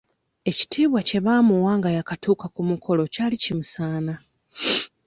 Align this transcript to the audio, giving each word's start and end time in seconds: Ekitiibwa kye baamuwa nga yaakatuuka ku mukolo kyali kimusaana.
Ekitiibwa 0.49 0.99
kye 1.07 1.19
baamuwa 1.25 1.71
nga 1.77 1.89
yaakatuuka 1.95 2.45
ku 2.55 2.61
mukolo 2.69 3.03
kyali 3.13 3.35
kimusaana. 3.43 4.13